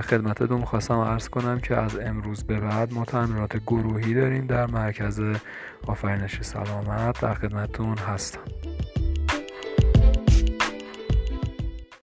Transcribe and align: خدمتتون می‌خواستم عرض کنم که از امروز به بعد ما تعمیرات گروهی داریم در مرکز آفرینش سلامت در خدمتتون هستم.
خدمتتون 0.00 0.60
می‌خواستم 0.60 0.98
عرض 0.98 1.28
کنم 1.28 1.60
که 1.60 1.76
از 1.76 1.98
امروز 1.98 2.44
به 2.44 2.60
بعد 2.60 2.94
ما 2.94 3.04
تعمیرات 3.04 3.56
گروهی 3.56 4.14
داریم 4.14 4.46
در 4.46 4.66
مرکز 4.66 5.22
آفرینش 5.86 6.42
سلامت 6.42 7.20
در 7.20 7.34
خدمتتون 7.34 7.98
هستم. 7.98 8.40